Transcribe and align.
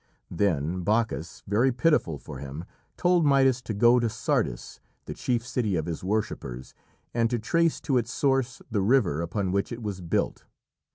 Then 0.31 0.81
Bacchus, 0.83 1.43
very 1.45 1.71
pitiful 1.71 2.17
for 2.17 2.39
him, 2.39 2.65
told 2.97 3.23
Midas 3.23 3.61
to 3.61 3.73
go 3.75 3.99
to 3.99 4.09
Sardis, 4.09 4.79
the 5.05 5.13
chief 5.13 5.45
city 5.45 5.75
of 5.75 5.85
his 5.85 6.03
worshippers, 6.03 6.73
and 7.13 7.29
to 7.29 7.37
trace 7.37 7.79
to 7.81 7.99
its 7.99 8.11
source 8.11 8.63
the 8.71 8.81
river 8.81 9.21
upon 9.21 9.51
which 9.51 9.71
it 9.71 9.83
was 9.83 10.01
built. 10.01 10.45